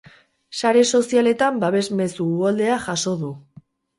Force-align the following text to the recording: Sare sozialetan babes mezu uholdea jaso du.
Sare 0.59 0.79
sozialetan 0.99 1.59
babes 1.65 1.85
mezu 1.99 2.27
uholdea 2.31 2.81
jaso 2.89 3.17
du. 3.23 3.33